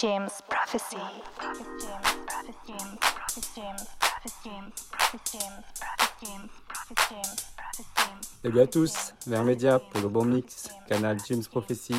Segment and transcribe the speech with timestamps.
[0.00, 0.96] James Prophecy.
[8.42, 11.94] Salut à tous, vers Média pour le bon mix, canal James Prophecy.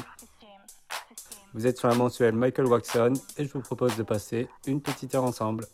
[1.54, 5.13] Vous êtes sur la mensuelle Michael Waxon et je vous propose de passer une petite
[5.13, 5.68] heure ensemble.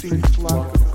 [0.00, 0.89] seems like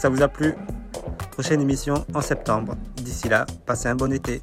[0.00, 0.54] ça vous a plu.
[1.32, 2.74] Prochaine émission en septembre.
[2.96, 4.40] D'ici là, passez un bon été.